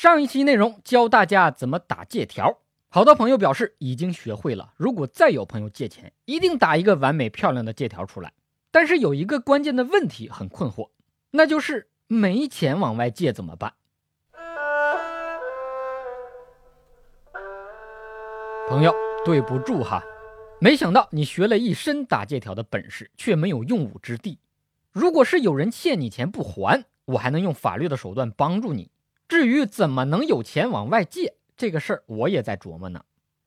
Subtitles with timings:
[0.00, 4.72] 上一期内容教大家怎么打借条，好多朋友表示已经学会了。
[4.76, 8.32] 如果再有朋友借钱，一定打一个完美漂亮的借条出来。
[8.70, 10.90] 但是有一个关键的问题很困惑，
[11.32, 13.74] 那就是没钱往外借怎么办？
[18.68, 18.94] 朋友，
[19.24, 20.00] 对不住哈，
[20.60, 24.38] 没想到你学了一身打借条的本事，却没有用武之地。
[24.92, 28.92] 如果是有人欠你钱不还，我还能用法律的手段帮助你。
[29.28, 33.04] 至于怎么能有钱往外借这个事儿，我也在琢磨呢。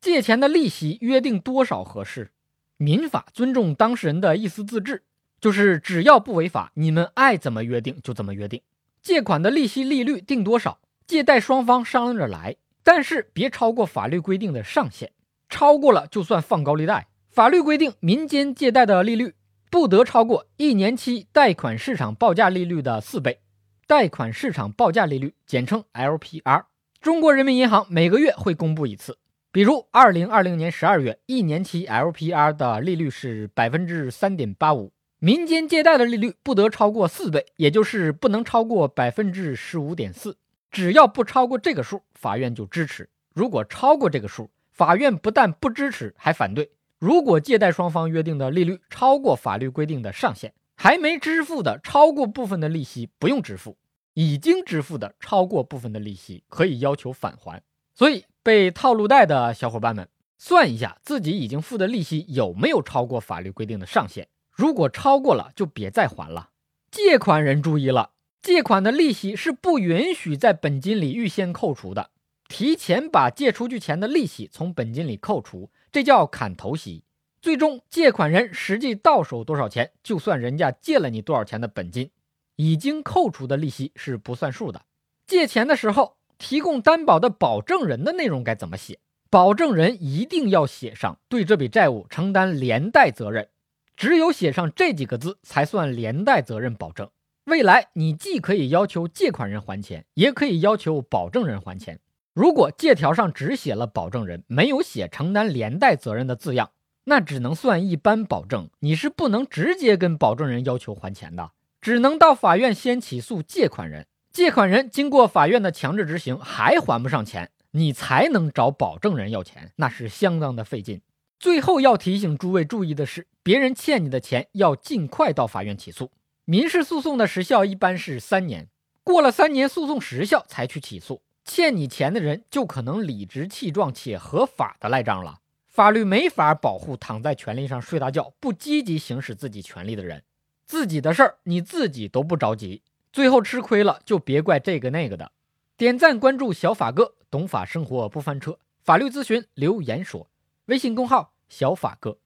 [0.00, 2.30] 借钱的利息约定多少合适？
[2.76, 5.04] 民法尊重当事人的意思自治，
[5.40, 8.60] 就是只要不违法，你们爱怎么约定就怎么约定。
[9.00, 10.80] 借款的利息利率定多少？
[11.06, 12.56] 借贷双方商量着来。
[12.84, 15.12] 但是别超过法律规定的上限，
[15.48, 17.06] 超过了就算放高利贷。
[17.30, 19.34] 法律规定，民间借贷的利率
[19.70, 23.38] 不得超过一年期贷款市场报价利率的四倍。
[23.86, 26.64] 贷款市场报价利率简称 LPR，
[27.00, 29.18] 中国人民银行每个月会公布一次。
[29.50, 40.38] 比如，二零二零年十二月，一年期 LPR 的利率是百分之三点八五，民间借贷的利率不得超过四倍，也就是不能超过百分之十五点四。
[40.70, 46.70] 只要不超过这个数，法院就支持；如果超过这个数，法院不但不支持，还反对。
[46.98, 53.76] 如果借贷双方约定的利率超过法律规定的上限，还没支付的超过部分的利息不用支付，
[54.14, 57.62] 已经支付的超过部分的利息可以要求返还。
[57.94, 64.26] 所以被套路贷的小伙伴们，算一下自己已经付的利息有没有超过法律规定的上限。
[64.50, 66.48] 如果超过了，就别再还了。
[66.90, 68.10] 借款人注意了。
[68.42, 72.10] 借款的利息是不允许在本金里预先扣除的，
[72.48, 77.04] 提前把借出去钱的利息从本金里扣除，这叫砍头息。
[77.42, 82.08] 最终借款人实际到手多少钱，就算人家借了你多少钱的本金，
[82.54, 84.82] 已经扣除的利息是不算数的。
[85.26, 89.00] 借钱的时候，提供担保的保证人的内容该怎么写？
[89.28, 93.48] 保证人一定要写上对这笔债务承担连带责任，
[93.96, 97.10] 只有写上这几个字，才算连带责任保证。
[97.46, 101.98] 未来你既可以要求借款人还钱，也可以要求保证人还钱。
[102.34, 106.70] 如果借条上只写了保证人，没有写承担连带责任的字样，
[107.04, 114.06] 那只能算一般保证，你是不能直接跟保证人要求还钱的，只能到法院先起诉借款人。
[114.30, 121.02] 借款人经过法院的强制执行还还不上钱，你才能找保证人要钱，那是相当的费劲。
[121.38, 126.12] 最后要提醒诸位注意的是，别人欠你的钱要尽快到法院起诉。
[126.44, 128.68] 民事诉讼的时效一般是三年，
[129.02, 135.40] 过了三年诉讼时效才去起诉，欠你钱的人就可能理直气壮且合法的赖账了。
[135.72, 140.22] 法律没法保护躺在权利上睡大觉、不积极行使自己权利的人，
[140.66, 145.32] 自己的事儿你自己都不着急，最后吃亏了就别怪这个那个的。
[145.78, 150.28] 点赞关注小法哥，懂法生活不翻车，法律咨询留言说，
[150.66, 152.18] 微信公号小法哥。